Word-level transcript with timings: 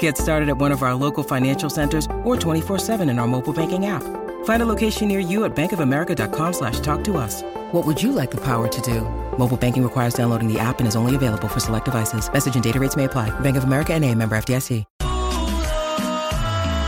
Get 0.00 0.18
started 0.18 0.48
at 0.48 0.58
one 0.58 0.72
of 0.72 0.82
our 0.82 0.94
local 0.94 1.22
financial 1.22 1.70
centers 1.70 2.06
or 2.24 2.34
24-7 2.36 3.08
in 3.08 3.20
our 3.20 3.28
mobile 3.28 3.52
banking 3.52 3.86
app. 3.86 4.02
Find 4.44 4.62
a 4.62 4.66
location 4.66 5.06
near 5.06 5.20
you 5.20 5.44
at 5.44 5.54
bankofamerica.com 5.54 6.52
slash 6.52 6.80
talk 6.80 7.04
to 7.04 7.16
us. 7.16 7.42
What 7.72 7.86
would 7.86 8.02
you 8.02 8.10
like 8.10 8.32
the 8.32 8.40
power 8.40 8.66
to 8.66 8.80
do? 8.80 9.02
Mobile 9.38 9.56
banking 9.56 9.84
requires 9.84 10.14
downloading 10.14 10.52
the 10.52 10.58
app 10.58 10.80
and 10.80 10.88
is 10.88 10.96
only 10.96 11.14
available 11.14 11.46
for 11.46 11.60
select 11.60 11.84
devices. 11.84 12.28
Message 12.32 12.56
and 12.56 12.64
data 12.64 12.80
rates 12.80 12.96
may 12.96 13.04
apply. 13.04 13.30
Bank 13.40 13.56
of 13.56 13.64
America 13.64 13.92
and 13.94 14.04
a 14.04 14.12
member 14.12 14.36
FDIC. 14.36 14.84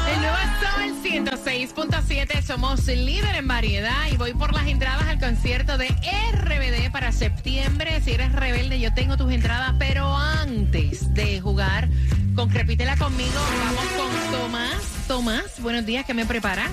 El 0.08 0.20
nuevo 0.20 0.36
Sol 0.60 0.94
106.7, 1.02 2.42
somos 2.42 2.86
líder 2.86 3.34
en 3.36 3.48
variedad 3.48 4.06
y 4.12 4.16
voy 4.16 4.34
por 4.34 4.52
las 4.54 4.66
entradas 4.66 5.06
al 5.08 5.18
concierto 5.20 5.78
de 5.78 5.88
RBD 5.88 6.90
para 6.92 7.12
septiembre. 7.12 8.00
Si 8.02 8.12
eres 8.12 8.32
rebelde, 8.32 8.78
yo 8.80 8.94
tengo 8.94 9.16
tus 9.16 9.32
entradas, 9.32 9.74
pero 9.78 10.16
antes 10.16 11.12
de 11.14 11.40
jugar 11.40 11.88
con 12.38 12.50
Repítela 12.50 12.96
conmigo, 12.96 13.34
vamos 13.58 13.84
con 13.96 14.40
Tomás. 14.40 15.08
Tomás, 15.08 15.60
buenos 15.60 15.84
días, 15.84 16.06
¿qué 16.06 16.14
me 16.14 16.24
preparas? 16.24 16.70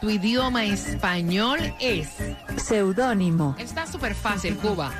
tu 0.00 0.10
idioma 0.10 0.64
español 0.64 1.58
es... 1.80 2.08
Seudónimo. 2.62 3.54
Está 3.58 3.86
súper 3.86 4.14
fácil, 4.14 4.56
Cuba. 4.56 4.92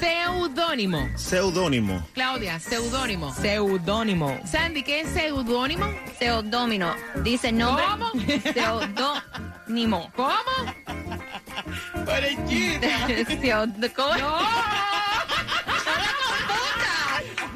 Seudónimo. 0.00 1.08
Seudónimo. 1.16 2.06
Claudia, 2.12 2.58
seudónimo. 2.60 3.32
Seudónimo. 3.34 4.38
Sandy, 4.44 4.82
¿qué 4.82 5.00
es 5.00 5.08
seudónimo? 5.10 5.86
Seudómino. 6.18 6.94
Dice 7.22 7.50
nombre. 7.52 7.84
¿Cómo? 7.86 8.10
Seudónimo. 8.52 10.10
¿Cómo? 10.16 10.34
Seud- 12.06 13.92
¿cómo? 13.94 14.14
No. 14.16 14.38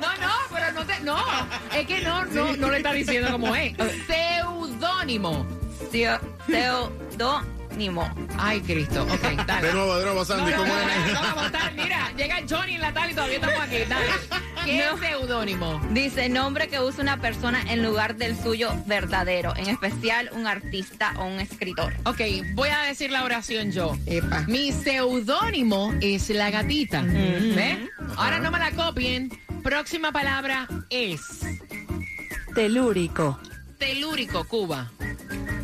No, 0.00 0.16
no, 0.20 0.32
pero 0.52 0.72
no 0.72 0.84
te. 0.86 1.00
No. 1.00 1.16
Es 1.74 1.86
que 1.86 2.00
no, 2.02 2.24
no, 2.26 2.56
no 2.56 2.70
le 2.70 2.76
está 2.78 2.92
diciendo 2.92 3.30
como 3.32 3.54
es. 3.54 3.74
Seudónimo. 4.06 5.46
Seudónimo. 6.46 8.08
Ay, 8.38 8.60
Cristo. 8.60 9.02
Ok, 9.04 9.22
dale. 9.46 9.66
De 9.68 9.72
nuevo, 9.72 9.96
de 9.96 10.04
nuevo, 10.04 10.18
No, 10.20 10.24
Sandy, 10.24 10.50
no, 10.52 10.56
¿cómo 10.58 10.74
no, 10.74 10.80
es? 10.80 11.12
no, 11.14 11.20
¿cómo 11.34 11.46
está? 11.46 11.70
Mira, 11.76 12.12
llega 12.16 12.36
Johnny 12.48 12.74
en 12.74 12.80
la 12.80 12.92
tal 12.92 13.10
y 13.10 13.14
todavía 13.14 13.36
estamos 13.36 13.60
aquí. 13.60 13.76
Dale. 13.88 14.06
¿Qué 14.64 14.80
es 14.84 15.00
seudónimo? 15.00 15.80
Dice 15.92 16.28
nombre 16.28 16.68
que 16.68 16.78
usa 16.80 17.02
una 17.02 17.20
persona 17.20 17.62
en 17.72 17.82
lugar 17.82 18.16
del 18.16 18.36
suyo 18.40 18.70
verdadero, 18.86 19.54
en 19.56 19.68
especial 19.68 20.28
un 20.32 20.46
artista 20.46 21.14
o 21.18 21.24
un 21.26 21.40
escritor. 21.40 21.94
Ok, 22.04 22.20
voy 22.54 22.68
a 22.68 22.80
decir 22.82 23.10
la 23.10 23.24
oración 23.24 23.72
yo. 23.72 23.96
Mi 24.46 24.72
seudónimo 24.72 25.94
es 26.02 26.28
la 26.30 26.50
gatita. 26.50 27.02
¿Ves? 27.02 27.78
Ahora 28.16 28.40
no 28.40 28.50
me 28.50 28.58
la 28.58 28.72
copien. 28.72 29.30
Próxima 29.62 30.12
palabra 30.12 30.66
es 30.90 31.20
Telúrico. 32.54 33.38
telúrico, 33.78 34.44
Cuba. 34.44 34.90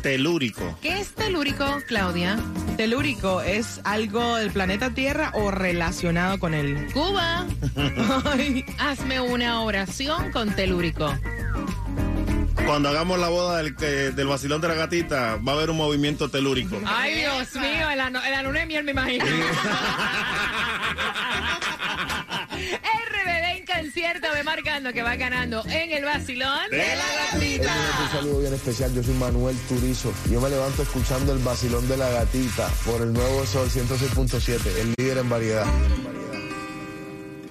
Telúrico. 0.09 0.77
¿Qué 0.83 0.99
es 0.99 1.15
telúrico, 1.15 1.65
Claudia? 1.87 2.37
Telúrico 2.77 3.41
es 3.41 3.81
algo 3.85 4.35
del 4.35 4.51
planeta 4.51 4.91
Tierra 4.91 5.31
o 5.33 5.49
relacionado 5.49 6.37
con 6.37 6.53
él. 6.53 6.89
Cuba, 6.93 7.47
hazme 8.77 9.19
una 9.19 9.61
oración 9.61 10.31
con 10.31 10.55
telúrico. 10.55 11.11
Cuando 12.67 12.89
hagamos 12.89 13.17
la 13.17 13.29
boda 13.29 13.57
del, 13.63 13.75
que- 13.75 14.11
del 14.11 14.27
vacilón 14.27 14.61
de 14.61 14.67
la 14.67 14.75
gatita, 14.75 15.37
va 15.37 15.53
a 15.53 15.55
haber 15.55 15.71
un 15.71 15.77
movimiento 15.77 16.29
telúrico. 16.29 16.79
Ay, 16.85 17.15
Dios 17.21 17.55
mío, 17.55 17.89
el, 17.89 17.99
anu- 17.99 18.21
el 18.23 18.45
luna 18.45 18.59
de 18.59 18.65
miel 18.67 18.83
me 18.83 18.91
imagino. 18.91 19.25
Concierto, 23.95 24.27
ve 24.33 24.43
marcando 24.43 24.91
que 24.91 25.01
va 25.01 25.15
ganando 25.15 25.63
en 25.67 25.89
el 25.89 26.03
vacilón 26.03 26.69
de 26.69 26.97
la 26.97 27.05
gatita. 27.31 27.73
Un 28.03 28.11
saludo 28.11 28.41
bien 28.41 28.53
especial, 28.53 28.93
yo 28.93 29.01
soy 29.01 29.13
Manuel 29.13 29.55
Turizo. 29.69 30.13
Yo 30.29 30.41
me 30.41 30.49
levanto 30.49 30.83
escuchando 30.83 31.31
el 31.31 31.39
vacilón 31.39 31.87
de 31.87 31.95
la 31.95 32.09
gatita 32.09 32.67
por 32.85 33.01
el 33.01 33.13
nuevo 33.13 33.45
Sol 33.45 33.69
106.7, 33.69 34.59
el 34.81 34.93
líder 34.97 35.19
en 35.19 35.29
variedad. 35.29 35.65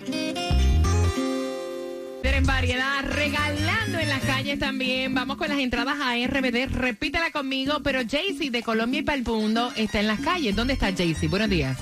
Líder 0.06 0.34
en 2.34 2.44
variedad, 2.44 3.04
regalando 3.08 3.98
en 3.98 4.10
las 4.10 4.22
calles 4.24 4.58
también. 4.58 5.14
Vamos 5.14 5.38
con 5.38 5.48
las 5.48 5.58
entradas 5.58 5.96
a 5.98 6.14
RBD. 6.26 6.74
Repítela 6.74 7.30
conmigo, 7.30 7.80
pero 7.82 8.00
Jaycee 8.06 8.50
de 8.50 8.62
Colombia 8.62 9.00
y 9.00 9.02
para 9.02 9.16
el 9.16 9.24
mundo 9.24 9.72
está 9.76 10.00
en 10.00 10.08
las 10.08 10.20
calles. 10.20 10.54
¿Dónde 10.54 10.74
está 10.74 10.92
Jaycee? 10.94 11.28
Buenos 11.28 11.48
días. 11.48 11.78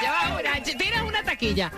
Lleva 0.00 0.38
una, 0.40 0.58
una 1.04 1.05
taquilla. 1.36 1.70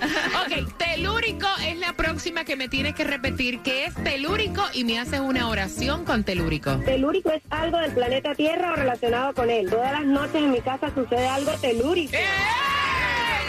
Ok, 0.44 0.76
telúrico 0.78 1.49
es 1.66 1.76
la 1.78 1.93
próxima 1.93 2.44
que 2.44 2.55
me 2.55 2.69
tienes 2.69 2.94
que 2.94 3.02
repetir, 3.05 3.60
que 3.60 3.87
es 3.87 3.94
telúrico 3.94 4.62
y 4.72 4.84
me 4.84 5.00
haces 5.00 5.20
una 5.20 5.49
oración 5.49 6.05
con 6.05 6.22
telúrico. 6.22 6.76
Telúrico 6.84 7.31
es 7.31 7.43
algo 7.50 7.78
del 7.78 7.90
planeta 7.93 8.34
Tierra 8.34 8.72
o 8.72 8.76
relacionado 8.76 9.34
con 9.34 9.50
él. 9.50 9.69
Todas 9.69 9.93
las 9.93 10.05
noches 10.05 10.37
en 10.37 10.52
mi 10.52 10.60
casa 10.60 10.93
sucede 10.94 11.26
algo 11.26 11.50
telúrico. 11.60 12.14
¡Eh! 12.14 12.25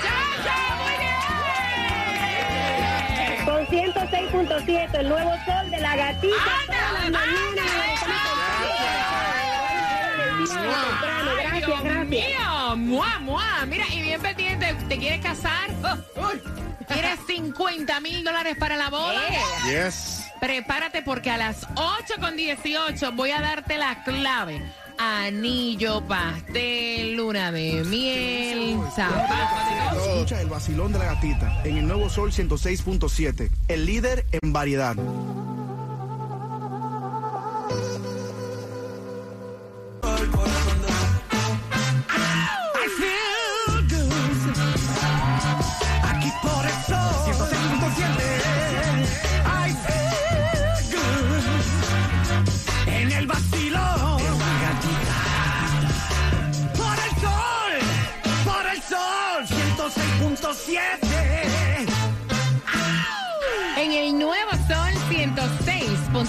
¡Ya, 0.03 0.19
ya! 0.45 0.75
¡Muy 0.81 0.93
bien! 3.27 3.45
Con 3.45 3.67
106.7, 3.67 4.99
el 4.99 5.09
nuevo 5.09 5.31
sol 5.45 5.69
de 5.69 5.79
la 5.79 5.95
gatita. 5.95 7.88
Temprano, 10.53 11.31
Ay, 11.31 11.43
Gracias, 11.43 11.65
Dios 11.67 11.83
gracias. 11.83 12.07
mío, 12.07 12.75
mua, 12.77 13.19
mua. 13.19 13.65
Mira, 13.67 13.85
y 13.93 14.01
bien 14.01 14.21
pendiente, 14.21 14.73
¿te 14.87 14.97
quieres 14.97 15.21
casar? 15.21 15.69
¿Quieres 16.87 17.19
50 17.27 17.99
mil 18.01 18.23
dólares 18.23 18.55
para 18.59 18.75
la 18.77 18.89
boda? 18.89 19.21
Yes. 19.65 20.25
Prepárate 20.39 21.01
porque 21.01 21.29
a 21.31 21.37
las 21.37 21.67
8 21.75 22.13
con 22.19 22.35
18 22.35 23.11
voy 23.11 23.31
a 23.31 23.41
darte 23.41 23.77
la 23.77 24.03
clave. 24.03 24.61
Anillo, 24.97 26.01
pastel, 26.07 27.15
luna 27.15 27.51
de 27.53 27.83
miel, 27.85 28.79
zapatos. 28.93 30.07
Escucha 30.07 30.41
el 30.41 30.47
vacilón 30.49 30.91
de 30.91 30.99
la 30.99 31.05
gatita 31.05 31.61
en 31.63 31.77
el 31.77 31.87
nuevo 31.87 32.09
Sol 32.09 32.31
106.7, 32.33 33.49
el 33.69 33.85
líder 33.85 34.25
en 34.31 34.51
variedad. 34.51 34.95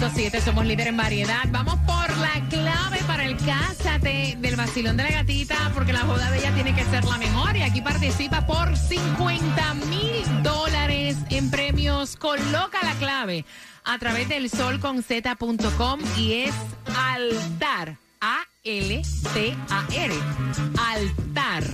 106.7 0.01 0.41
somos 0.41 0.65
líder 0.65 0.89
en 0.89 0.97
variedad. 0.97 1.45
Vamos 1.51 1.75
por 1.81 2.17
la 2.17 2.41
clave 2.49 2.99
para 3.07 3.27
el 3.27 3.37
Cásate 3.37 4.35
del 4.39 4.57
vacilón 4.57 4.97
de 4.97 5.03
la 5.03 5.11
gatita 5.11 5.71
porque 5.75 5.93
la 5.93 6.05
boda 6.05 6.31
de 6.31 6.39
ella 6.39 6.55
tiene 6.55 6.75
que 6.75 6.85
ser 6.85 7.05
la 7.05 7.19
mejor 7.19 7.55
y 7.57 7.63
aquí 7.63 7.83
participa 7.83 8.47
por 8.47 8.75
50 8.75 9.75
mil 9.75 10.43
dólares 10.43 11.19
en 11.29 11.51
premios. 11.51 12.17
Coloca 12.17 12.79
la 12.83 12.95
clave 12.95 13.45
a 13.85 13.99
través 13.99 14.27
del 14.29 14.49
solconz.com 14.49 16.01
y 16.17 16.33
es 16.33 16.55
altar. 16.97 17.99
A-L-T-A-R. 18.23 20.15
Altar 20.79 21.65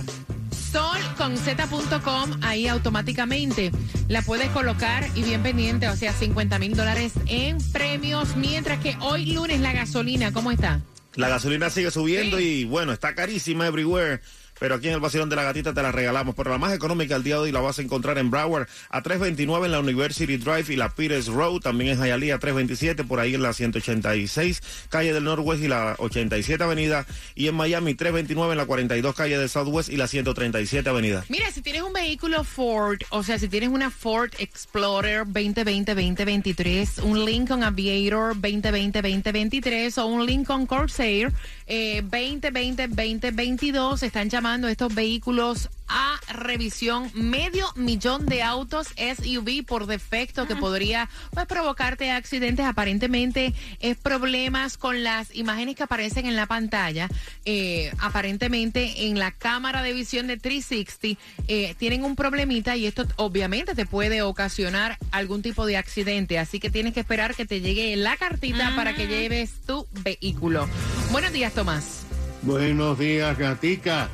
solconz.com, 0.71 2.39
ahí 2.41 2.67
automáticamente 2.67 3.71
la 4.07 4.21
puedes 4.21 4.49
colocar 4.49 5.07
y 5.15 5.23
bien 5.23 5.43
pendiente, 5.43 5.87
o 5.89 5.95
sea, 5.95 6.13
50 6.13 6.59
mil 6.59 6.75
dólares 6.75 7.13
en 7.27 7.57
premios, 7.71 8.35
mientras 8.35 8.79
que 8.79 8.97
hoy 9.01 9.27
lunes 9.27 9.59
la 9.61 9.73
gasolina, 9.73 10.31
¿cómo 10.31 10.51
está? 10.51 10.81
La 11.15 11.29
gasolina 11.29 11.69
sigue 11.69 11.89
subiendo 11.89 12.39
y 12.39 12.65
bueno, 12.65 12.91
está 12.91 13.15
carísima 13.15 13.65
everywhere. 13.65 14.21
Pero 14.59 14.75
aquí 14.75 14.87
en 14.87 14.95
el 14.95 14.99
Vacilón 14.99 15.29
de 15.29 15.35
la 15.35 15.43
Gatita 15.43 15.73
te 15.73 15.81
la 15.81 15.91
regalamos. 15.91 16.35
Pero 16.35 16.51
la 16.51 16.57
más 16.57 16.73
económica 16.73 17.15
el 17.15 17.23
día 17.23 17.35
de 17.35 17.41
hoy 17.41 17.51
la 17.51 17.61
vas 17.61 17.79
a 17.79 17.81
encontrar 17.81 18.17
en 18.17 18.31
Broward 18.31 18.67
a 18.89 19.01
329 19.01 19.65
en 19.65 19.71
la 19.71 19.79
University 19.79 20.37
Drive 20.37 20.65
y 20.73 20.75
la 20.75 20.89
Peters 20.89 21.27
Road. 21.27 21.61
También 21.61 21.91
en 21.91 22.05
Hialeah 22.05 22.39
327 22.39 23.03
por 23.03 23.19
ahí 23.19 23.35
en 23.35 23.41
la 23.41 23.53
186 23.53 24.61
calle 24.89 25.13
del 25.13 25.23
Northwest 25.23 25.63
y 25.63 25.67
la 25.67 25.95
87 25.99 26.63
Avenida. 26.63 27.05
Y 27.35 27.47
en 27.47 27.55
Miami 27.55 27.95
329 27.95 28.53
en 28.53 28.57
la 28.57 28.65
42 28.65 29.15
calle 29.15 29.37
del 29.37 29.49
Southwest 29.49 29.89
y 29.89 29.97
la 29.97 30.07
137 30.07 30.89
Avenida. 30.89 31.25
Mira, 31.29 31.51
si 31.51 31.61
tienes 31.61 31.81
un 31.81 31.93
vehículo 31.93 32.43
Ford, 32.43 32.99
o 33.09 33.23
sea, 33.23 33.39
si 33.39 33.47
tienes 33.47 33.69
una 33.69 33.89
Ford 33.89 34.31
Explorer 34.39 35.25
2020-2023, 35.25 37.03
un 37.03 37.25
Lincoln 37.25 37.63
Aviator 37.63 38.35
2020-2023 38.35 39.97
o 39.97 40.05
un 40.05 40.25
Lincoln 40.25 40.65
Corsair 40.65 41.31
eh, 41.67 42.01
2020-2022, 42.03 44.03
están 44.03 44.29
llamando 44.29 44.67
estos 44.67 44.93
vehículos 44.95 45.69
a 45.87 46.19
revisión 46.29 47.09
medio 47.13 47.67
millón 47.75 48.25
de 48.25 48.43
autos 48.43 48.87
SUV 48.97 49.65
por 49.65 49.85
defecto 49.85 50.47
que 50.47 50.55
podría 50.55 51.09
pues, 51.31 51.45
provocarte 51.45 52.11
accidentes. 52.11 52.65
Aparentemente 52.65 53.53
es 53.79 53.97
problemas 53.97 54.77
con 54.77 55.03
las 55.03 55.33
imágenes 55.35 55.75
que 55.75 55.83
aparecen 55.83 56.25
en 56.25 56.35
la 56.35 56.45
pantalla. 56.45 57.09
Eh, 57.45 57.91
aparentemente 57.99 59.07
en 59.07 59.19
la 59.19 59.31
cámara 59.31 59.81
de 59.81 59.93
visión 59.93 60.27
de 60.27 60.37
360 60.37 61.19
eh, 61.47 61.75
tienen 61.77 62.03
un 62.03 62.15
problemita 62.15 62.75
y 62.75 62.85
esto 62.85 63.05
obviamente 63.15 63.75
te 63.75 63.85
puede 63.85 64.21
ocasionar 64.21 64.97
algún 65.11 65.41
tipo 65.41 65.65
de 65.65 65.77
accidente. 65.77 66.39
Así 66.39 66.59
que 66.59 66.69
tienes 66.69 66.93
que 66.93 67.01
esperar 67.01 67.35
que 67.35 67.45
te 67.45 67.61
llegue 67.61 67.95
la 67.95 68.17
cartita 68.17 68.73
para 68.75 68.95
que 68.95 69.07
lleves 69.07 69.51
tu 69.65 69.87
vehículo. 70.03 70.67
Buenos 71.11 71.31
días, 71.31 71.53
Tomás. 71.53 72.05
Buenos 72.41 72.99
días, 72.99 73.37
Gatica. 73.37 74.09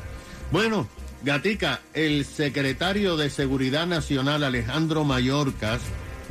Bueno, 0.51 0.87
Gatica, 1.23 1.81
el 1.93 2.23
secretario 2.23 3.17
de 3.17 3.29
Seguridad 3.29 3.87
Nacional 3.87 4.43
Alejandro 4.43 5.03
Mayorkas 5.03 5.81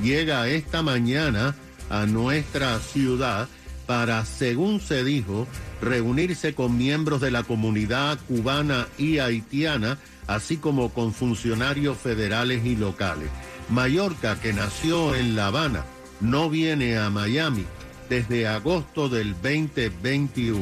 llega 0.01 0.49
esta 0.49 0.83
mañana 0.83 1.57
a 1.91 2.07
nuestra 2.07 2.79
ciudad 2.79 3.49
para, 3.87 4.25
según 4.25 4.81
se 4.81 5.03
dijo, 5.03 5.49
reunirse 5.81 6.55
con 6.55 6.79
miembros 6.79 7.21
de 7.21 7.33
la 7.33 7.43
comunidad 7.43 8.19
cubana 8.29 8.87
y 8.99 9.19
haitiana, 9.19 9.99
así 10.29 10.59
como 10.59 10.93
con 10.95 11.13
funcionarios 11.13 11.99
federales 11.99 12.65
y 12.65 12.77
locales. 12.77 13.29
Mallorca, 13.69 14.41
que 14.41 14.53
nació 14.53 15.15
en 15.17 15.35
La 15.35 15.49
Habana, 15.49 15.85
no 16.21 16.49
viene 16.49 16.99
a 16.99 17.11
Miami 17.11 17.67
desde 18.13 18.47
agosto 18.47 19.09
del 19.09 19.33
2021. 19.33 20.61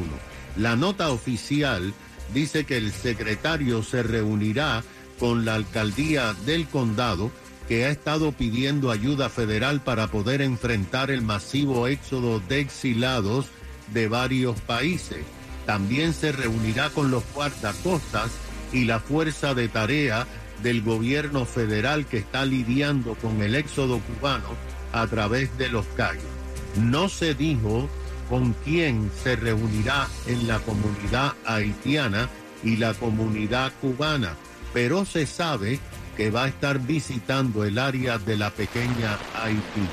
La 0.55 0.77
nota 0.77 1.11
oficial 1.11 1.93
dice 2.33 2.63
que 2.63 2.77
el 2.77 2.93
secretario 2.93 3.83
se 3.83 4.03
reunirá 4.03 4.85
con 5.19 5.43
la 5.43 5.55
alcaldía 5.55 6.33
del 6.45 6.65
condado 6.67 7.29
que 7.67 7.83
ha 7.83 7.89
estado 7.89 8.31
pidiendo 8.31 8.89
ayuda 8.89 9.27
federal 9.27 9.81
para 9.81 10.07
poder 10.07 10.41
enfrentar 10.41 11.11
el 11.11 11.23
masivo 11.23 11.87
éxodo 11.87 12.39
de 12.39 12.61
exilados 12.61 13.47
de 13.93 14.07
varios 14.07 14.61
países. 14.61 15.25
También 15.65 16.13
se 16.13 16.31
reunirá 16.31 16.89
con 16.91 17.11
los 17.11 17.25
guardacostas 17.33 18.31
y 18.71 18.85
la 18.85 19.01
fuerza 19.01 19.53
de 19.53 19.67
tarea 19.67 20.25
del 20.63 20.81
gobierno 20.83 21.45
federal 21.45 22.05
que 22.05 22.19
está 22.19 22.45
lidiando 22.45 23.15
con 23.15 23.41
el 23.41 23.55
éxodo 23.55 23.99
cubano 23.99 24.55
a 24.93 25.05
través 25.07 25.57
de 25.57 25.67
los 25.67 25.85
calles. 25.97 26.40
No 26.77 27.09
se 27.09 27.33
dijo 27.33 27.89
con 28.29 28.53
quién 28.63 29.11
se 29.23 29.35
reunirá 29.35 30.07
en 30.27 30.47
la 30.47 30.59
comunidad 30.59 31.33
haitiana 31.45 32.29
y 32.63 32.77
la 32.77 32.93
comunidad 32.93 33.73
cubana, 33.81 34.35
pero 34.73 35.05
se 35.05 35.25
sabe 35.25 35.79
que 36.15 36.29
va 36.29 36.45
a 36.45 36.47
estar 36.47 36.79
visitando 36.79 37.65
el 37.65 37.77
área 37.77 38.17
de 38.17 38.37
la 38.37 38.51
pequeña 38.51 39.17
Haití. 39.35 39.87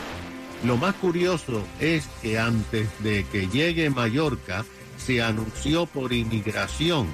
Lo 0.64 0.76
más 0.76 0.94
curioso 0.96 1.64
es 1.80 2.08
que 2.20 2.38
antes 2.38 2.88
de 3.00 3.24
que 3.30 3.48
llegue 3.48 3.90
Mallorca, 3.90 4.64
se 4.98 5.22
anunció 5.22 5.86
por 5.86 6.12
inmigración 6.12 7.06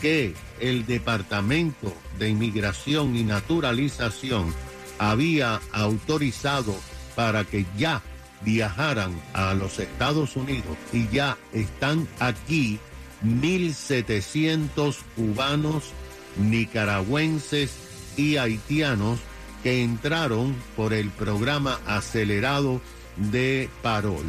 que 0.00 0.34
el 0.60 0.86
Departamento 0.86 1.92
de 2.18 2.28
Inmigración 2.28 3.16
y 3.16 3.24
Naturalización 3.24 4.54
había 4.98 5.60
autorizado 5.72 6.74
para 7.16 7.44
que 7.44 7.66
ya 7.76 8.02
viajaran 8.44 9.20
a 9.32 9.54
los 9.54 9.78
Estados 9.78 10.36
Unidos 10.36 10.76
y 10.92 11.08
ya 11.08 11.36
están 11.52 12.06
aquí 12.20 12.78
1.700 13.24 14.96
cubanos, 15.16 15.92
nicaragüenses 16.36 17.72
y 18.16 18.36
haitianos 18.36 19.18
que 19.62 19.82
entraron 19.82 20.54
por 20.76 20.92
el 20.92 21.10
programa 21.10 21.80
acelerado 21.86 22.80
de 23.16 23.70
Parol. 23.82 24.24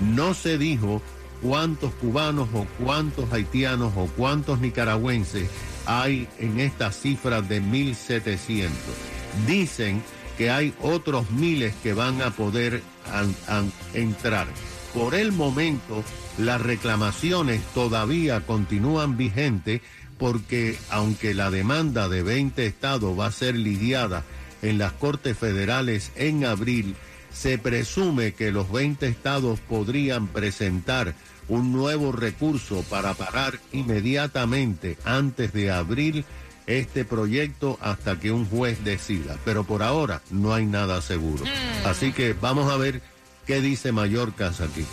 No 0.00 0.34
se 0.34 0.58
dijo 0.58 1.00
cuántos 1.42 1.94
cubanos 1.94 2.48
o 2.52 2.66
cuántos 2.82 3.32
haitianos 3.32 3.92
o 3.96 4.06
cuántos 4.06 4.60
nicaragüenses 4.60 5.48
hay 5.86 6.28
en 6.38 6.60
esta 6.60 6.92
cifra 6.92 7.42
de 7.42 7.62
1.700. 7.62 8.68
Dicen 9.46 10.02
que 10.36 10.50
hay 10.50 10.74
otros 10.82 11.30
miles 11.30 11.74
que 11.82 11.92
van 11.92 12.22
a 12.22 12.30
poder 12.30 12.82
entrar. 13.94 14.46
Por 14.92 15.14
el 15.14 15.32
momento, 15.32 16.04
las 16.38 16.60
reclamaciones 16.60 17.62
todavía 17.74 18.40
continúan 18.46 19.16
vigentes 19.16 19.80
porque 20.18 20.78
aunque 20.90 21.34
la 21.34 21.50
demanda 21.50 22.08
de 22.08 22.22
20 22.22 22.66
estados 22.66 23.18
va 23.18 23.26
a 23.26 23.32
ser 23.32 23.56
lidiada 23.56 24.24
en 24.62 24.78
las 24.78 24.92
Cortes 24.92 25.36
Federales 25.36 26.12
en 26.16 26.44
abril, 26.44 26.96
se 27.32 27.58
presume 27.58 28.32
que 28.32 28.52
los 28.52 28.70
20 28.70 29.06
estados 29.08 29.58
podrían 29.60 30.28
presentar 30.28 31.14
un 31.48 31.72
nuevo 31.72 32.12
recurso 32.12 32.84
para 32.88 33.14
parar 33.14 33.58
inmediatamente 33.72 34.96
antes 35.04 35.52
de 35.52 35.70
abril 35.70 36.24
este 36.66 37.04
proyecto 37.04 37.78
hasta 37.80 38.18
que 38.18 38.32
un 38.32 38.46
juez 38.46 38.84
decida. 38.84 39.36
Pero 39.44 39.64
por 39.64 39.82
ahora 39.82 40.22
no 40.30 40.54
hay 40.54 40.66
nada 40.66 41.00
seguro. 41.02 41.44
Así 41.84 42.12
que 42.12 42.32
vamos 42.32 42.70
a 42.72 42.76
ver 42.76 43.02
qué 43.46 43.60
dice 43.60 43.92
Mallorcas 43.92 44.60
aquí. 44.60 44.84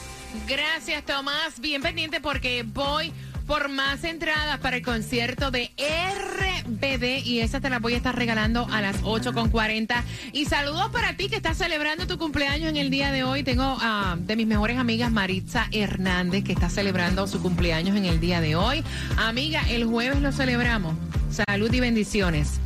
Gracias, 0.47 1.05
Tomás. 1.05 1.59
Bien 1.59 1.81
pendiente 1.81 2.21
porque 2.21 2.63
voy 2.65 3.13
por 3.47 3.69
más 3.69 4.03
entradas 4.03 4.59
para 4.59 4.77
el 4.77 4.81
concierto 4.81 5.51
de 5.51 5.71
RBD 5.77 7.25
y 7.25 7.39
esa 7.39 7.59
te 7.59 7.69
la 7.69 7.79
voy 7.79 7.95
a 7.95 7.97
estar 7.97 8.15
regalando 8.15 8.67
a 8.71 8.81
las 8.81 9.01
8.40. 9.03 10.03
Y 10.31 10.45
saludos 10.45 10.89
para 10.91 11.17
ti 11.17 11.27
que 11.27 11.35
estás 11.35 11.57
celebrando 11.57 12.07
tu 12.07 12.17
cumpleaños 12.17 12.69
en 12.69 12.77
el 12.77 12.89
día 12.89 13.11
de 13.11 13.23
hoy. 13.23 13.43
Tengo 13.43 13.77
ah, 13.81 14.15
de 14.17 14.35
mis 14.35 14.47
mejores 14.47 14.77
amigas 14.77 15.11
Maritza 15.11 15.67
Hernández 15.71 16.43
que 16.43 16.53
está 16.53 16.69
celebrando 16.69 17.27
su 17.27 17.41
cumpleaños 17.41 17.97
en 17.97 18.05
el 18.05 18.19
día 18.19 18.39
de 18.39 18.55
hoy. 18.55 18.83
Amiga, 19.17 19.63
el 19.69 19.85
jueves 19.85 20.21
lo 20.21 20.31
celebramos. 20.31 20.95
Salud 21.31 21.73
y 21.73 21.79
bendiciones. 21.79 22.59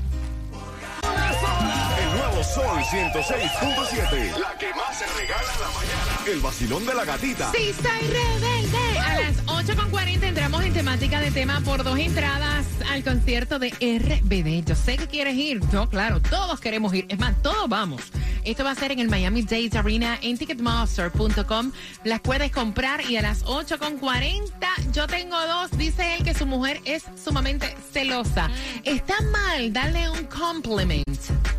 El 1.04 2.18
nuevo 2.18 2.44
Sol 2.44 2.80
106.7. 2.80 4.40
La 4.40 4.58
que 4.58 4.74
más 4.74 4.98
se 4.98 5.06
regala 5.06 5.54
en 5.54 5.62
la 5.62 5.68
mañana. 5.68 6.20
El 6.28 6.40
vacilón 6.40 6.86
de 6.86 6.96
la 6.96 7.06
gatita. 7.06 7.52
Sí, 7.52 7.72
soy 7.74 8.08
rebelde. 8.08 9.00
A 9.00 9.20
las 9.22 9.46
8.40 9.46 10.24
entramos 10.24 10.64
en 10.64 10.74
temática 10.74 11.20
de 11.20 11.30
tema 11.30 11.62
por 11.62 11.84
dos 11.84 12.00
entradas 12.00 12.66
al 12.90 13.04
concierto 13.04 13.60
de 13.60 13.70
RBD. 13.70 14.68
Yo 14.68 14.76
sé 14.76 14.98
que 14.98 15.08
quieres 15.08 15.36
ir. 15.36 15.64
No, 15.72 15.88
claro, 15.90 16.20
todos 16.22 16.60
queremos 16.60 16.94
ir. 16.96 17.06
Es 17.10 17.20
más, 17.20 17.40
todos 17.44 17.70
vamos. 17.70 18.02
Esto 18.46 18.64
va 18.64 18.72
a 18.72 18.76
ser 18.76 18.92
en 18.92 19.00
el 19.00 19.10
Miami 19.10 19.42
Dade 19.42 19.72
Arena 19.76 20.20
en 20.22 20.38
Ticketmaster.com. 20.38 21.72
Las 22.04 22.22
puedes 22.22 22.52
comprar 22.52 23.02
y 23.10 23.18
a 23.18 23.24
las 23.24 23.44
8.40 23.46 24.92
yo 24.94 25.08
tengo 25.08 25.36
dos. 25.48 25.72
Dice 25.78 26.16
él 26.16 26.24
que 26.24 26.36
su 26.36 26.46
mujer 26.46 26.80
es 26.86 27.04
sumamente 27.22 27.76
celosa. 27.92 28.50
¿Está 28.84 29.16
mal 29.32 29.74
darle 29.74 30.10
un 30.12 30.26
compliment 30.26 31.06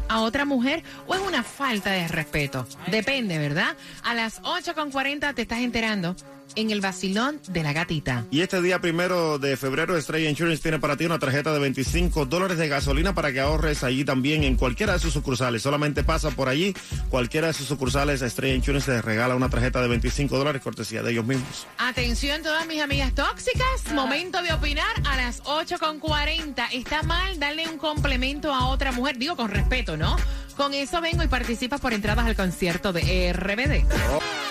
a 0.08 0.20
otra 0.20 0.44
mujer 0.44 0.84
o 1.08 1.14
es 1.16 1.20
una 1.20 1.42
falta 1.42 1.90
de 1.90 2.06
respeto? 2.06 2.66
Depende, 2.86 3.38
¿verdad? 3.38 3.76
A 4.04 4.14
las 4.14 4.40
8.40 4.42 5.34
te 5.34 5.42
estás 5.42 5.58
enterando 5.58 6.14
en 6.54 6.70
el 6.70 6.80
vacilón 6.80 7.40
de 7.48 7.62
la 7.62 7.72
gatita. 7.72 8.24
Y 8.30 8.40
este 8.40 8.62
día 8.62 8.80
primero 8.80 9.38
de 9.38 9.56
febrero, 9.56 9.96
Estrella 9.96 10.30
Insurance 10.30 10.62
tiene 10.62 10.78
para 10.78 10.96
ti 10.96 11.04
una 11.04 11.18
tarjeta 11.18 11.52
de 11.52 11.58
25 11.58 12.26
dólares 12.26 12.58
de 12.58 12.68
gasolina 12.68 13.14
para 13.14 13.32
que 13.32 13.40
ahorres 13.40 13.82
allí 13.84 14.04
también 14.04 14.44
en 14.44 14.56
cualquiera 14.56 14.94
de 14.94 14.98
sus 14.98 15.12
sucursales. 15.12 15.62
Solamente 15.62 16.04
pasa 16.04 16.30
por 16.30 16.48
allí, 16.48 16.74
cualquiera 17.10 17.48
de 17.48 17.52
sus 17.52 17.66
sucursales, 17.66 18.22
Estrella 18.22 18.54
Insurance 18.54 18.90
te 18.90 19.02
regala 19.02 19.34
una 19.34 19.48
tarjeta 19.48 19.80
de 19.80 19.88
25 19.88 20.38
dólares, 20.38 20.62
cortesía 20.62 21.02
de 21.02 21.12
ellos 21.12 21.24
mismos. 21.24 21.66
Atención 21.78 22.42
todas 22.42 22.66
mis 22.66 22.82
amigas 22.82 23.14
tóxicas, 23.14 23.92
momento 23.92 24.42
de 24.42 24.52
opinar 24.52 24.86
a 25.04 25.16
las 25.16 25.42
8.40. 25.42 26.68
¿Está 26.72 27.02
mal 27.02 27.38
darle 27.38 27.68
un 27.68 27.78
complemento 27.78 28.54
a 28.54 28.68
otra 28.68 28.92
mujer? 28.92 29.18
Digo 29.18 29.36
con 29.36 29.50
respeto, 29.50 29.96
¿no? 29.96 30.16
Con 30.56 30.72
eso 30.72 31.00
vengo 31.00 31.22
y 31.22 31.28
participas 31.28 31.80
por 31.80 31.92
entradas 31.92 32.26
al 32.26 32.34
concierto 32.34 32.92
de 32.92 33.32
RBD. 33.32 33.84
Alégrate 33.84 34.45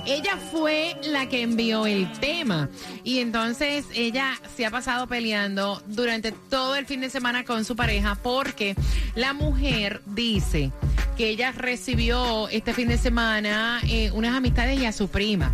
Ella 0.05 0.38
fue 0.51 0.95
la 1.03 1.27
que 1.27 1.41
envió 1.41 1.88
el 1.88 2.12
tema 2.19 2.69
y 3.03 3.19
entonces 3.19 3.86
ella 3.93 4.39
se 4.55 4.65
ha 4.65 4.71
pasado 4.71 5.07
peleando 5.07 5.83
durante 5.88 6.31
todo 6.31 6.75
el 6.75 6.86
fin 6.86 7.01
de 7.01 7.10
semana 7.10 7.43
con 7.43 7.65
su 7.65 7.75
pareja 7.75 8.15
porque 8.21 8.75
la 9.15 9.33
mujer 9.33 10.01
dice 10.05 10.71
que 11.18 11.30
ella 11.30 11.51
recibió 11.51 12.48
este 12.50 12.74
fin 12.74 12.88
de 12.88 12.98
semana 12.98 13.80
eh, 13.84 14.12
unas 14.12 14.36
amistades 14.36 14.80
y 14.80 14.86
a 14.86 14.91
su 14.91 15.10
prima. 15.10 15.51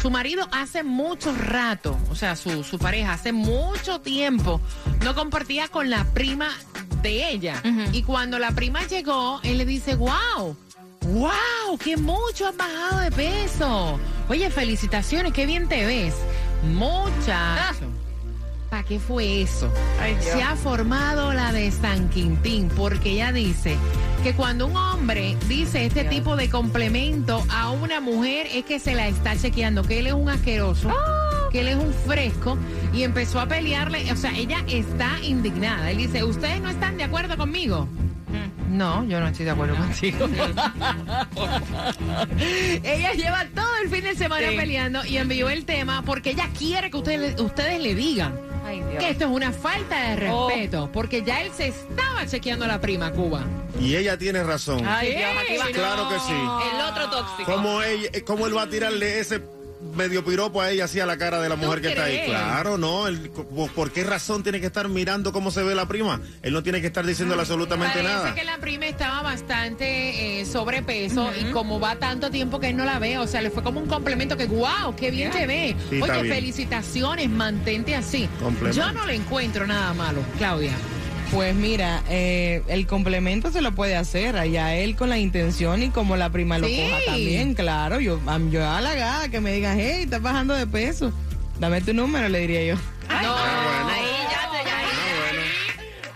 Su 0.00 0.10
marido 0.10 0.48
hace 0.52 0.82
mucho 0.82 1.34
rato, 1.34 1.98
o 2.10 2.14
sea, 2.14 2.36
su, 2.36 2.64
su 2.64 2.78
pareja 2.78 3.12
hace 3.12 3.32
mucho 3.32 4.00
tiempo 4.00 4.60
no 5.02 5.14
compartía 5.14 5.68
con 5.68 5.90
la 5.90 6.04
prima 6.04 6.48
de 7.02 7.30
ella. 7.30 7.62
Y 7.92 8.02
cuando 8.02 8.38
la 8.38 8.52
prima 8.52 8.86
llegó, 8.86 9.40
él 9.42 9.58
le 9.58 9.64
dice, 9.64 9.94
wow. 9.94 10.56
¡Wow! 11.02 11.76
¡Qué 11.82 11.98
mucho 11.98 12.48
has 12.48 12.56
bajado 12.56 13.00
de 13.00 13.10
peso! 13.10 14.00
Oye, 14.30 14.48
felicitaciones, 14.48 15.34
qué 15.34 15.44
bien 15.44 15.68
te 15.68 15.84
ves. 15.84 16.14
Muchacho. 16.72 17.90
¿Para 18.70 18.82
qué 18.84 18.98
fue 18.98 19.42
eso? 19.42 19.70
Se 20.20 20.42
ha 20.42 20.56
formado 20.56 21.32
la 21.34 21.52
de 21.52 21.70
San 21.70 22.08
Quintín, 22.08 22.68
porque 22.70 23.10
ella 23.10 23.32
dice 23.32 23.76
que 24.24 24.32
cuando 24.32 24.66
un 24.68 24.76
hombre 24.76 25.36
dice 25.48 25.84
este 25.84 26.02
tipo 26.04 26.34
de 26.34 26.48
complemento 26.48 27.44
a 27.50 27.70
una 27.72 28.00
mujer 28.00 28.46
es 28.54 28.64
que 28.64 28.80
se 28.80 28.94
la 28.94 29.06
está 29.06 29.36
chequeando, 29.36 29.82
que 29.82 29.98
él 29.98 30.06
es 30.06 30.14
un 30.14 30.30
asqueroso, 30.30 30.90
que 31.52 31.60
él 31.60 31.68
es 31.68 31.76
un 31.76 31.92
fresco, 31.92 32.56
y 32.94 33.02
empezó 33.02 33.38
a 33.38 33.46
pelearle, 33.46 34.10
o 34.10 34.16
sea, 34.16 34.34
ella 34.34 34.64
está 34.66 35.18
indignada. 35.22 35.90
Él 35.90 35.98
dice, 35.98 36.24
¿ustedes 36.24 36.62
no 36.62 36.70
están 36.70 36.96
de 36.96 37.04
acuerdo 37.04 37.36
conmigo? 37.36 37.86
No, 38.70 39.04
yo 39.04 39.20
no 39.20 39.28
estoy 39.28 39.44
de 39.44 39.50
acuerdo 39.50 39.76
contigo. 39.76 40.26
ella 42.82 43.12
lleva 43.12 43.44
todo 43.54 43.76
el 43.82 43.90
fin 43.90 44.04
de 44.04 44.14
semana 44.14 44.48
Sí. 44.48 44.56
peleando 44.56 45.04
y 45.04 45.18
envió 45.18 45.50
el 45.50 45.66
tema 45.66 46.00
porque 46.02 46.30
ella 46.30 46.48
quiere 46.58 46.90
que 46.90 46.96
ustedes, 46.96 47.38
ustedes 47.38 47.80
le 47.82 47.94
digan 47.94 48.34
Ay, 48.64 48.80
Dios. 48.82 48.98
que 48.98 49.10
esto 49.10 49.24
es 49.24 49.30
una 49.30 49.52
falta 49.52 50.10
de 50.10 50.16
respeto, 50.16 50.90
porque 50.92 51.22
ya 51.22 51.42
él 51.42 51.50
se 51.56 51.68
estaba 51.68 52.26
chequeando 52.26 52.64
a 52.64 52.68
la 52.68 52.80
prima 52.80 53.12
Cuba. 53.12 53.44
Y 53.80 53.96
ella 53.96 54.16
tiene 54.16 54.42
razón. 54.42 54.86
Ay, 54.86 55.14
Dios, 55.14 55.30
aquí 55.42 55.56
va. 55.58 55.66
Claro 55.66 56.08
que 56.08 56.18
sí. 56.20 56.32
El 56.32 56.80
otro 56.80 57.10
tóxico. 57.10 57.52
¿Cómo, 57.52 57.82
ella, 57.82 58.08
¿Cómo 58.24 58.46
él 58.46 58.56
va 58.56 58.62
a 58.62 58.68
tirarle 58.68 59.18
ese 59.20 59.40
medio 59.94 60.24
piropo 60.24 60.60
a 60.60 60.70
ella 60.70 60.84
así 60.84 61.00
a 61.00 61.06
la 61.06 61.16
cara 61.16 61.40
de 61.40 61.48
la 61.48 61.56
mujer 61.56 61.80
que 61.80 61.88
está 61.88 62.04
ahí? 62.04 62.22
Claro, 62.26 62.78
no. 62.78 63.06
él- 63.06 63.30
¿Por 63.74 63.90
qué 63.92 64.04
razón 64.04 64.42
tiene 64.42 64.60
que 64.60 64.66
estar 64.66 64.88
mirando 64.88 65.32
cómo 65.32 65.50
se 65.50 65.62
ve 65.62 65.74
la 65.74 65.86
prima? 65.86 66.20
Él 66.42 66.52
no 66.52 66.62
tiene 66.62 66.80
que 66.80 66.86
estar 66.88 67.04
diciéndole 67.06 67.40
absolutamente 67.42 67.94
Parece 68.00 68.14
nada. 68.14 68.34
que 68.34 68.44
la 68.44 68.58
prima 68.58 68.86
estaba 68.86 69.22
bastante 69.22 70.40
eh, 70.40 70.46
sobrepeso 70.46 71.30
y 71.40 71.50
como 71.52 71.78
va 71.80 71.96
tanto 71.96 72.30
tiempo 72.30 72.58
que 72.60 72.70
él 72.70 72.76
no 72.76 72.84
la 72.84 72.98
ve, 72.98 73.18
o 73.18 73.26
sea, 73.26 73.42
le 73.42 73.50
fue 73.50 73.62
como 73.62 73.80
un 73.80 73.86
complemento 73.86 74.36
que, 74.36 74.46
wow, 74.46 74.94
qué 74.96 75.10
bien 75.10 75.30
te 75.30 75.46
ve. 75.46 75.76
Sí, 75.90 76.00
Oye, 76.00 76.32
felicitaciones, 76.32 77.28
mantente 77.28 77.94
así. 77.94 78.28
Yo 78.74 78.92
no 78.92 79.06
le 79.06 79.14
encuentro 79.14 79.66
nada 79.66 79.92
malo, 79.94 80.20
Claudia. 80.38 80.72
Pues 81.30 81.54
mira, 81.54 82.02
eh, 82.08 82.62
el 82.68 82.86
complemento 82.86 83.50
se 83.50 83.60
lo 83.60 83.72
puede 83.72 83.96
hacer 83.96 84.36
allá 84.36 84.74
él 84.76 84.94
con 84.94 85.08
la 85.08 85.18
intención 85.18 85.82
y 85.82 85.88
como 85.90 86.16
la 86.16 86.30
prima 86.30 86.58
lo 86.58 86.68
Sí. 86.68 86.76
coja 86.76 86.98
también, 87.06 87.54
claro. 87.54 87.98
Yo, 87.98 88.20
yo 88.50 88.68
halagada 88.70 89.28
que 89.28 89.40
me 89.40 89.52
digan, 89.52 89.78
hey, 89.80 90.02
estás 90.04 90.22
bajando 90.22 90.54
de 90.54 90.66
peso. 90.66 91.12
Dame 91.58 91.80
tu 91.80 91.92
número, 91.92 92.28
le 92.28 92.38
diría 92.40 92.64
yo. 92.64 92.74
no, 92.76 93.14
ahí 93.14 94.06
ya, 94.30 94.50
te- 94.50 94.68
ya, 94.68 94.78
ahí, 94.78 94.86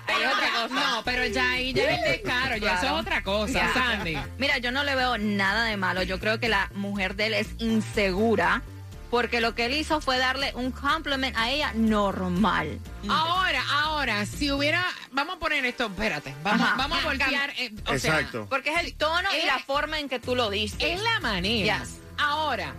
ya. 0.07 0.15
Ahí 0.15 0.23
es 0.23 0.33
otra 0.33 0.49
cosa. 0.63 0.75
No, 0.97 1.03
pero 1.05 1.27
ya 1.27 1.51
ahí 1.51 1.73
ya 1.73 1.83
es 1.91 1.99
el 1.99 2.13
descaro, 2.13 2.57
ya 2.57 2.75
eso 2.77 2.87
es 2.87 2.93
otra 2.93 3.23
cosa, 3.23 3.53
Ya. 3.53 3.73
Sandy. 3.75 4.17
Mira, 4.39 4.59
yo 4.59 4.71
no 4.71 4.85
le 4.85 4.95
veo 4.95 5.19
nada 5.19 5.65
de 5.65 5.77
malo. 5.77 6.03
Yo 6.05 6.21
creo 6.21 6.39
que 6.39 6.49
la 6.49 6.71
mujer 6.75 7.17
de 7.17 7.27
él 7.27 7.35
es 7.35 7.49
insegura 7.59 8.63
porque 9.11 9.41
lo 9.41 9.55
que 9.55 9.67
él 9.67 9.75
hizo 9.75 10.01
fue 10.01 10.19
darle 10.19 10.53
un 10.55 10.71
compliment 10.71 11.37
a 11.37 11.51
ella 11.51 11.73
normal. 11.75 12.79
Ahora, 13.09 13.63
ahora, 13.73 14.27
si 14.27 14.51
hubiera, 14.51 14.85
vamos 15.13 15.37
a 15.37 15.39
poner 15.39 15.65
esto, 15.65 15.87
espérate, 15.87 16.35
vamos, 16.43 16.67
Ajá. 16.67 16.77
vamos 16.77 16.99
a 17.03 17.05
voltear, 17.07 17.51
eh, 17.59 17.73
o 17.87 17.93
Exacto. 17.93 18.47
Porque 18.51 18.73
es 18.73 18.81
el 18.81 18.95
tono 18.95 19.29
y 19.43 19.47
la 19.47 19.59
forma 19.61 19.99
en 19.99 20.09
que 20.09 20.19
tú 20.19 20.35
lo 20.35 20.51
dices. 20.51 20.79
sea, 20.79 20.95
es 20.95 21.03
la 21.03 21.21
manera. 21.21 21.81
Yes. 21.81 21.99
Ahora, 22.19 22.75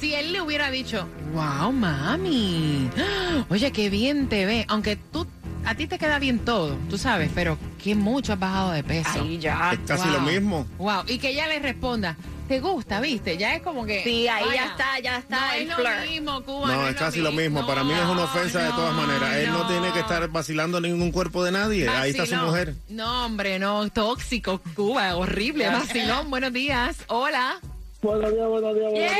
si 0.00 0.14
él 0.14 0.32
le 0.32 0.40
hubiera 0.40 0.70
dicho, 0.70 1.08
wow, 1.32 1.72
mami, 1.72 2.90
oye, 3.48 3.72
qué 3.72 3.88
bien 3.90 4.28
te 4.28 4.46
ve, 4.46 4.64
aunque 4.68 4.96
tú, 4.96 5.26
a 5.64 5.74
ti 5.74 5.86
te 5.86 5.98
queda 5.98 6.18
bien 6.18 6.40
todo, 6.40 6.76
tú 6.90 6.98
sabes, 6.98 7.30
pero 7.34 7.56
qué 7.82 7.94
mucho 7.94 8.32
has 8.32 8.38
bajado 8.38 8.72
de 8.72 8.82
peso. 8.84 9.10
Ahí 9.14 9.38
ya. 9.38 9.72
Es 9.72 9.80
casi 9.86 10.08
Wow. 10.08 10.12
lo 10.12 10.20
mismo. 10.20 10.66
Wow, 10.78 11.04
y 11.06 11.18
que 11.18 11.30
ella 11.30 11.46
le 11.48 11.58
responda, 11.58 12.16
te 12.48 12.60
gusta, 12.60 13.00
¿viste? 13.00 13.36
Ya 13.36 13.54
es 13.54 13.62
como 13.62 13.84
que. 13.84 14.02
Sí, 14.04 14.28
ahí 14.28 14.44
ya 14.54 14.66
está, 14.66 14.98
ya 15.00 15.18
está 15.18 15.48
No 15.48 15.52
el 15.54 15.70
es 15.70 15.78
lo 15.78 16.10
mismo, 16.10 16.42
Cuba. 16.42 16.66
No, 16.74 16.88
es 16.88 16.96
casi 16.96 17.20
lo 17.20 17.32
mismo. 17.32 17.66
Para 17.66 17.82
mí 17.84 17.92
es 17.92 18.04
una 18.04 18.24
ofensa 18.24 18.62
de 18.62 18.70
todas 18.70 18.94
maneras. 18.94 19.36
Él 19.36 19.50
no 19.52 19.66
tiene 19.66 19.92
que 19.92 20.00
estar 20.00 20.26
vacilando 20.28 20.80
ningún 20.80 21.10
cuerpo 21.12 21.42
de 21.44 21.52
nadie. 21.52 21.88
Ahí 21.88 22.10
está 22.10 22.26
su 22.26 22.36
mujer. 22.36 22.74
No, 22.88 23.26
hombre, 23.26 23.58
no. 23.58 23.88
Tóxico, 23.90 24.60
Cuba. 24.74 25.16
Horrible. 25.16 25.68
Vacilón. 25.68 26.30
Buenos 26.30 26.52
días. 26.52 26.96
Hola. 27.08 27.58
Buenos 28.02 28.32
días, 28.32 28.48
buenos 28.48 28.74
días, 28.74 28.90
buenos 28.90 29.12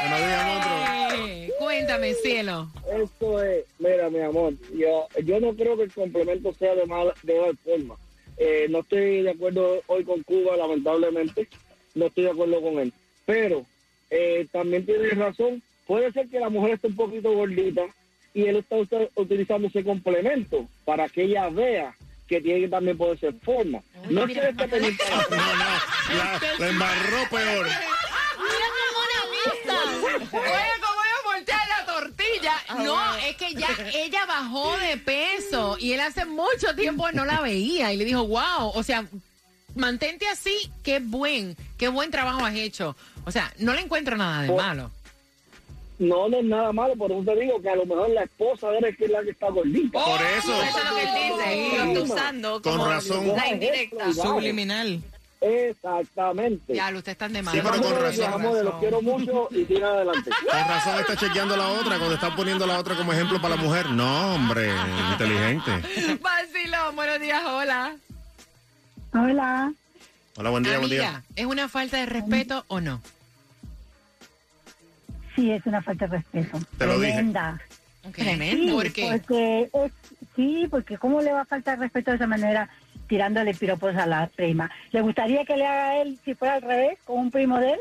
Buenos 0.00 0.18
días, 0.18 0.46
monstruo. 0.46 1.27
Cuéntame, 1.98 2.14
cielo. 2.14 2.68
Esto 2.92 3.42
es, 3.42 3.64
mira, 3.80 4.08
mi 4.08 4.20
amor, 4.20 4.54
yo, 4.72 5.08
yo 5.24 5.40
no 5.40 5.52
creo 5.54 5.76
que 5.76 5.84
el 5.84 5.92
complemento 5.92 6.54
sea 6.54 6.76
de 6.76 6.86
mala, 6.86 7.12
de 7.24 7.40
mala 7.40 7.52
forma. 7.64 7.96
Eh, 8.36 8.68
no 8.70 8.80
estoy 8.80 9.22
de 9.22 9.30
acuerdo 9.30 9.82
hoy 9.88 10.04
con 10.04 10.22
Cuba, 10.22 10.56
lamentablemente. 10.56 11.48
No 11.96 12.06
estoy 12.06 12.24
de 12.24 12.30
acuerdo 12.30 12.62
con 12.62 12.78
él. 12.78 12.92
Pero 13.26 13.66
eh, 14.10 14.46
también 14.52 14.86
tiene 14.86 15.08
razón. 15.10 15.60
Puede 15.88 16.12
ser 16.12 16.28
que 16.28 16.38
la 16.38 16.48
mujer 16.48 16.74
esté 16.74 16.86
un 16.86 16.94
poquito 16.94 17.32
gordita 17.32 17.82
y 18.32 18.44
él 18.44 18.56
está 18.56 18.76
utilizando 19.16 19.66
ese 19.66 19.82
complemento 19.82 20.66
para 20.84 21.08
que 21.08 21.24
ella 21.24 21.48
vea 21.48 21.96
que 22.28 22.40
tiene 22.40 22.60
que 22.60 22.68
también 22.68 22.96
poder 22.96 23.18
ser 23.18 23.34
forma. 23.42 23.82
No 24.08 24.24
es 24.24 24.34
que 24.34 24.40
le 24.40 24.50
esté 24.50 24.68
pendiente 24.68 25.02
a 25.02 25.16
la 25.16 25.22
forma. 25.22 25.82
La, 26.14 26.40
la 26.58 26.68
embarró 26.68 27.28
peor. 27.30 27.66
No, 32.84 33.14
es 33.16 33.36
que 33.36 33.54
ya 33.54 33.68
ella 33.94 34.26
bajó 34.26 34.76
de 34.78 34.96
peso 34.96 35.76
y 35.78 35.92
él 35.92 36.00
hace 36.00 36.24
mucho 36.24 36.74
tiempo 36.76 37.10
no 37.12 37.24
la 37.24 37.40
veía 37.40 37.92
y 37.92 37.96
le 37.96 38.04
dijo, 38.04 38.26
wow, 38.26 38.70
o 38.74 38.82
sea, 38.82 39.04
mantente 39.74 40.26
así, 40.28 40.70
qué 40.82 41.00
buen, 41.00 41.56
qué 41.76 41.88
buen 41.88 42.10
trabajo 42.10 42.44
has 42.44 42.54
hecho. 42.54 42.96
O 43.24 43.30
sea, 43.30 43.52
no 43.58 43.72
le 43.74 43.80
encuentro 43.82 44.16
nada 44.16 44.42
de 44.42 44.48
Por- 44.48 44.56
malo. 44.62 44.90
No, 45.98 46.28
no 46.28 46.38
es 46.38 46.44
nada 46.44 46.72
malo, 46.72 46.94
por 46.94 47.10
eso 47.10 47.22
te 47.24 47.40
digo 47.40 47.60
que 47.60 47.68
a 47.70 47.74
lo 47.74 47.84
mejor 47.84 48.08
la 48.10 48.22
esposa 48.22 48.70
de 48.70 48.78
él 48.78 48.84
es 48.84 48.96
que 48.96 49.06
es 49.06 49.10
la 49.10 49.20
que 49.22 49.30
está 49.30 49.50
gordita. 49.50 49.98
Por 50.04 50.20
eso. 50.22 50.62
Eso 50.62 50.78
es 50.78 50.84
lo 50.90 50.94
que 50.96 51.02
él 51.02 51.32
dice. 51.32 51.76
Lo 51.76 51.84
está 51.84 52.00
usando 52.14 52.62
Con 52.62 52.72
como 52.78 52.88
razón. 52.88 53.26
la 53.34 53.48
indirecta. 53.48 54.12
Subliminal. 54.14 55.02
Exactamente. 55.40 56.74
Ya, 56.74 56.88
usted 56.88 57.12
está 57.12 57.28
de 57.28 57.40
Sí, 57.42 57.48
pero 57.52 57.80
con 57.80 58.02
razón. 58.02 58.64
los 58.64 58.74
quiero 58.80 59.02
mucho 59.02 59.48
y 59.52 59.64
tira 59.64 59.88
adelante. 59.88 60.30
Con 60.50 60.60
razón 60.68 61.00
está 61.00 61.16
chequeando 61.16 61.56
la 61.56 61.68
otra 61.68 61.96
cuando 61.96 62.14
está 62.14 62.34
poniendo 62.34 62.66
la 62.66 62.78
otra 62.78 62.96
como 62.96 63.12
ejemplo 63.12 63.40
para 63.40 63.54
la 63.56 63.62
mujer. 63.62 63.90
No, 63.90 64.34
hombre, 64.34 64.70
inteligente. 65.12 65.70
Vacilón, 66.20 66.96
buenos 66.96 67.20
días, 67.20 67.42
hola. 67.44 67.96
Hola. 69.12 69.72
Hola, 70.36 70.50
buen 70.50 70.62
día, 70.62 70.78
buen 70.78 70.90
día. 70.90 71.22
¿es 71.36 71.46
una 71.46 71.68
falta 71.68 71.98
de 71.98 72.06
respeto 72.06 72.64
o 72.68 72.80
no? 72.80 73.00
Sí, 75.34 75.52
es 75.52 75.64
una 75.66 75.82
falta 75.82 76.06
de 76.08 76.16
respeto. 76.18 76.58
Te 76.78 76.86
lo 76.86 76.98
dije. 76.98 77.12
Tremenda. 77.12 77.60
Tremendo. 78.12 78.66
Sí, 78.66 78.70
¿Por 78.72 78.92
qué? 78.92 79.08
Porque 79.10 79.70
es, 79.72 79.92
sí, 80.34 80.66
porque 80.70 80.98
¿cómo 80.98 81.20
le 81.20 81.32
va 81.32 81.42
a 81.42 81.44
faltar 81.44 81.78
respeto 81.78 82.10
de 82.10 82.16
esa 82.16 82.26
manera 82.26 82.68
tirándole 83.08 83.54
piropos 83.54 83.96
a 83.96 84.06
la 84.06 84.26
prima? 84.28 84.70
¿Le 84.92 85.00
gustaría 85.00 85.44
que 85.44 85.56
le 85.56 85.66
haga 85.66 85.88
a 85.90 85.96
él 86.02 86.18
si 86.24 86.34
fuera 86.34 86.54
al 86.54 86.62
revés, 86.62 86.98
con 87.04 87.18
un 87.18 87.30
primo 87.30 87.58
de 87.58 87.72
él? 87.72 87.78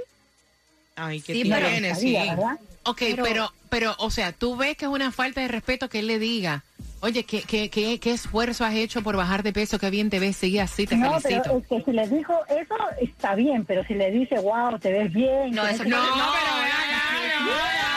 Ay, 0.95 1.21
qué 1.21 1.33
Sí, 1.33 1.43
tiene, 1.43 1.79
pero- 1.81 1.95
sí. 1.95 2.13
¿verdad? 2.13 2.57
Ok, 2.83 3.01
pero, 3.21 3.51
pero, 3.69 3.93
o 3.99 4.09
sea, 4.09 4.31
tú 4.31 4.55
ves 4.55 4.77
que 4.77 4.85
es 4.85 4.91
una 4.91 5.11
falta 5.11 5.41
de 5.41 5.49
respeto 5.49 5.89
que 5.89 5.99
él 5.99 6.07
le 6.07 6.19
diga, 6.19 6.63
oye, 7.01 7.25
¿qué, 7.25 7.41
qué, 7.41 7.69
qué, 7.69 7.99
qué 7.99 8.11
esfuerzo 8.11 8.63
has 8.63 8.73
hecho 8.75 9.01
por 9.03 9.17
bajar 9.17 9.43
de 9.43 9.51
peso? 9.51 9.77
Qué 9.77 9.89
bien 9.89 10.09
te 10.09 10.19
ves, 10.19 10.37
sigue 10.37 10.61
así, 10.61 10.87
te 10.87 10.95
No, 10.95 11.19
felicito. 11.19 11.43
pero 11.43 11.57
es 11.59 11.67
que 11.67 11.81
si 11.83 11.91
le 11.91 12.07
dijo 12.07 12.33
eso, 12.49 12.75
está 13.01 13.35
bien, 13.35 13.65
pero 13.65 13.83
si 13.83 13.93
le 13.93 14.09
dice, 14.09 14.39
wow, 14.39 14.79
te 14.79 14.91
ves 14.93 15.11
bien. 15.13 15.51
No, 15.51 15.67
eso 15.67 15.83
no, 15.83 15.89
qué". 15.89 15.91
no, 15.95 16.31
pero 16.33 16.53
pero 16.63 17.96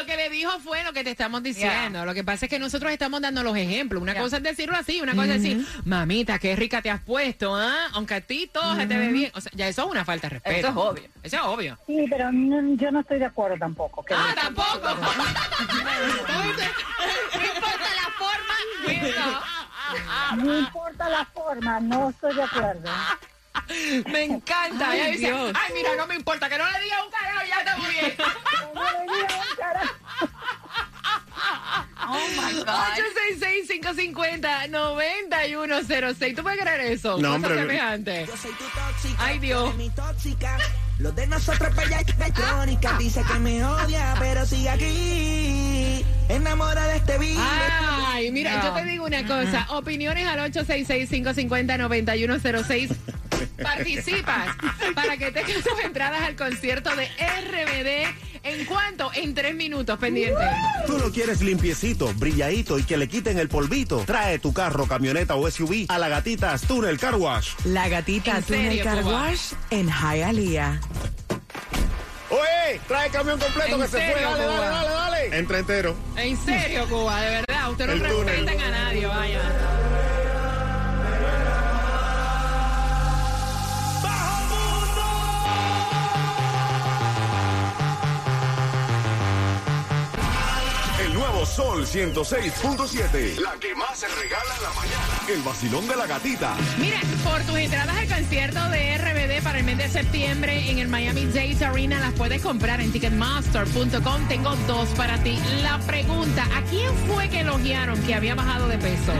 Lo 0.00 0.06
que 0.06 0.16
le 0.16 0.30
dijo 0.30 0.50
fue 0.60 0.82
lo 0.82 0.92
que 0.94 1.04
te 1.04 1.10
estamos 1.10 1.42
diciendo. 1.42 2.04
Lo 2.06 2.14
que 2.14 2.24
pasa 2.24 2.46
es 2.46 2.50
que 2.50 2.58
nosotros 2.58 2.90
estamos 2.90 3.20
dando 3.20 3.42
los 3.42 3.54
ejemplos. 3.56 4.00
Una 4.02 4.14
cosa 4.14 4.38
es 4.38 4.42
decirlo 4.42 4.74
así, 4.76 5.00
una 5.00 5.14
cosa 5.14 5.34
es 5.34 5.42
decir, 5.42 5.66
mamita, 5.84 6.38
qué 6.38 6.56
rica 6.56 6.80
te 6.80 6.90
has 6.90 7.00
puesto, 7.02 7.54
¿ah? 7.54 7.88
Aunque 7.92 8.14
a 8.14 8.20
ti 8.22 8.48
todo 8.52 8.76
se 8.76 8.86
te 8.86 8.96
ve 8.96 9.08
bien. 9.08 9.30
O 9.34 9.40
sea, 9.40 9.52
ya 9.54 9.68
eso 9.68 9.84
es 9.84 9.90
una 9.90 10.04
falta 10.06 10.28
de 10.28 10.34
respeto. 10.34 10.56
Eso 10.58 10.68
es 10.68 10.76
obvio. 10.76 11.02
Eso 11.22 11.36
es 11.36 11.42
obvio. 11.42 11.78
Sí, 11.86 12.06
pero 12.08 12.32
no- 12.32 12.74
yo 12.76 12.90
no 12.90 13.00
estoy 13.00 13.18
de 13.18 13.26
acuerdo 13.26 13.56
tampoco. 13.58 14.02
que 14.02 14.14
Ah, 14.14 14.34
tampoco. 14.34 14.80
No 17.34 17.44
importa 17.44 17.88
la 17.94 18.10
forma. 18.18 18.54
No 20.44 20.58
importa 20.58 21.08
la 21.10 21.24
forma, 21.26 21.80
no 21.80 22.10
estoy 22.10 22.34
de 22.34 22.42
acuerdo. 22.42 22.90
Me 24.10 24.24
encanta. 24.24 24.94
Ella 24.94 25.04
Ay, 25.04 25.12
dice, 25.12 25.26
Dios. 25.26 25.52
ay, 25.54 25.72
mira, 25.74 25.94
no 25.96 26.06
me 26.06 26.14
importa, 26.14 26.48
que 26.48 26.56
no 26.58 26.64
le 26.70 26.80
diga 26.80 27.04
un 27.04 27.10
carajo, 27.10 27.40
ya 27.48 27.58
está 27.58 27.76
muy 27.76 27.90
bien. 27.90 28.14
No 28.74 28.82
le 28.82 29.00
diga 29.12 29.34
un 29.36 29.56
carajo. 29.56 29.94
Oh 32.10 32.26
my 32.36 32.52
God. 32.64 32.98
866-550-9106. 33.70 36.34
¿Tú 36.34 36.42
puedes 36.42 36.60
creer 36.60 36.80
eso? 36.92 37.18
No, 37.18 37.34
hombre. 37.34 37.54
semejante. 37.54 38.26
Yo 38.26 38.36
soy 38.36 38.50
tu 38.52 38.64
tóxica. 38.64 39.24
Ay, 39.24 39.38
Dios. 39.38 39.74
Mi 39.76 39.88
tóxica. 39.90 40.58
Lo 40.98 41.12
de 41.12 41.26
nosotros 41.28 41.72
y 41.72 42.32
crónica. 42.32 42.98
Dice 42.98 43.22
que 43.22 43.34
me 43.38 43.64
odia, 43.64 44.16
pero 44.18 44.44
sigue 44.44 44.68
aquí. 44.68 46.04
Enamora 46.28 46.88
de 46.88 46.96
este 46.96 47.16
virus. 47.18 47.42
Ay, 47.42 48.30
mira, 48.30 48.62
yo 48.62 48.74
te 48.74 48.84
digo 48.84 49.06
una 49.06 49.26
cosa. 49.26 49.66
Opiniones 49.70 50.26
al 50.26 50.52
866-550-9106. 50.52 52.94
Participas 53.62 54.54
para 54.94 55.16
que 55.16 55.30
tengas 55.30 55.64
tus 55.64 55.80
entradas 55.84 56.20
al 56.22 56.36
concierto 56.36 56.94
de 56.94 57.06
RBD. 57.06 58.14
¿En 58.42 58.64
cuánto? 58.64 59.10
En 59.14 59.34
tres 59.34 59.54
minutos, 59.54 59.98
pendiente. 59.98 60.40
Tú 60.86 60.96
lo 60.98 61.10
quieres 61.12 61.42
limpiecito, 61.42 62.12
brilladito 62.14 62.78
y 62.78 62.84
que 62.84 62.96
le 62.96 63.06
quiten 63.08 63.38
el 63.38 63.48
polvito. 63.48 64.02
Trae 64.06 64.38
tu 64.38 64.52
carro, 64.54 64.86
camioneta 64.86 65.34
o 65.34 65.50
SUV 65.50 65.84
a 65.88 65.98
la 65.98 66.08
gatita 66.08 66.56
Tunnel 66.58 66.98
Car 66.98 67.16
Wash. 67.16 67.50
La 67.64 67.88
gatita 67.88 68.38
¿En 68.38 68.42
Túnel 68.44 68.68
serio, 68.70 68.84
Car? 68.84 69.04
Wash 69.04 69.52
en 69.70 69.88
Hialeah. 69.90 70.80
Oye, 72.30 72.80
trae 72.88 73.06
el 73.06 73.12
camión 73.12 73.38
completo 73.38 73.74
¿En 73.74 73.82
que 73.82 73.88
se 73.88 74.10
fue. 74.12 74.22
Dale, 74.22 74.36
Cuba? 74.44 74.54
dale, 74.60 74.66
dale, 74.70 74.88
dale. 74.90 75.38
Entra 75.38 75.58
entero. 75.58 75.96
En 76.16 76.36
serio, 76.44 76.86
Cuba, 76.88 77.20
de 77.20 77.30
verdad. 77.30 77.70
Ustedes 77.72 78.00
no 78.02 78.22
respetan 78.24 78.60
a 78.60 78.70
nadie, 78.70 79.06
vaya. 79.06 79.40
Sol 91.60 91.84
106.7. 91.84 93.36
La 93.38 93.52
que 93.60 93.74
más 93.74 93.98
se 93.98 94.08
regala 94.08 94.56
en 94.56 94.62
la 94.62 94.70
mañana. 94.70 95.20
El 95.28 95.42
vacilón 95.42 95.86
de 95.86 95.94
la 95.94 96.06
gatita. 96.06 96.56
Mira, 96.78 96.98
por 97.22 97.42
tus 97.42 97.58
entradas 97.58 97.98
al 97.98 98.08
concierto 98.08 98.66
de 98.70 98.96
RBD 98.96 99.42
para 99.44 99.58
el 99.58 99.66
mes 99.66 99.76
de 99.76 99.90
septiembre 99.90 100.70
en 100.70 100.78
el 100.78 100.88
Miami 100.88 101.26
Dade 101.26 101.62
Arena 101.62 102.00
las 102.00 102.14
puedes 102.14 102.40
comprar 102.40 102.80
en 102.80 102.90
ticketmaster.com. 102.92 104.28
Tengo 104.28 104.56
dos 104.66 104.88
para 104.96 105.22
ti. 105.22 105.38
La 105.62 105.78
pregunta, 105.80 106.46
¿a 106.56 106.62
quién 106.62 106.94
fue 107.06 107.28
que 107.28 107.40
elogiaron 107.40 108.02
que 108.04 108.14
había 108.14 108.34
bajado 108.34 108.66
de 108.66 108.78
peso? 108.78 109.12